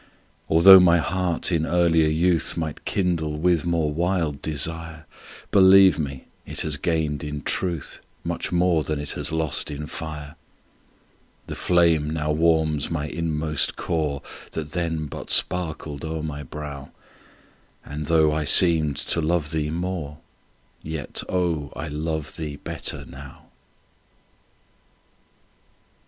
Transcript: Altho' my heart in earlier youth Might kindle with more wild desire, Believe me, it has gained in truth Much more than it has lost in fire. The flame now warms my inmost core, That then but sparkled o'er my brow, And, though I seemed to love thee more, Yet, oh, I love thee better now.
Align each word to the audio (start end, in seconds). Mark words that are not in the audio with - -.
Altho' 0.49 0.79
my 0.79 0.97
heart 0.97 1.51
in 1.51 1.63
earlier 1.63 2.09
youth 2.09 2.57
Might 2.57 2.85
kindle 2.85 3.37
with 3.37 3.65
more 3.65 3.93
wild 3.93 4.41
desire, 4.41 5.05
Believe 5.51 5.99
me, 5.99 6.25
it 6.43 6.61
has 6.61 6.75
gained 6.75 7.23
in 7.23 7.43
truth 7.43 8.01
Much 8.23 8.51
more 8.51 8.81
than 8.81 8.99
it 8.99 9.11
has 9.11 9.31
lost 9.31 9.69
in 9.69 9.85
fire. 9.85 10.33
The 11.45 11.53
flame 11.53 12.09
now 12.09 12.31
warms 12.31 12.89
my 12.89 13.07
inmost 13.09 13.75
core, 13.75 14.23
That 14.53 14.71
then 14.71 15.05
but 15.05 15.29
sparkled 15.29 16.03
o'er 16.03 16.23
my 16.23 16.41
brow, 16.41 16.89
And, 17.85 18.05
though 18.05 18.33
I 18.33 18.43
seemed 18.43 18.97
to 18.97 19.21
love 19.21 19.51
thee 19.51 19.69
more, 19.69 20.17
Yet, 20.81 21.21
oh, 21.29 21.71
I 21.75 21.89
love 21.89 22.37
thee 22.37 22.55
better 22.55 23.05
now. 23.05 23.43